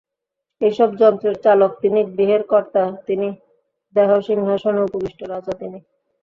এইসব 0.61 0.89
যন্ত্রের 0.95 1.35
চালক 1.43 1.71
তিনি, 1.81 1.99
গৃহের 2.11 2.43
কর্তা 2.43 2.83
তিনি, 3.07 3.27
দেহ-সিংহাসনে 3.95 4.81
উপবিষ্ট 4.87 5.19
রাজা 5.25 5.53
তিনি। 5.61 5.79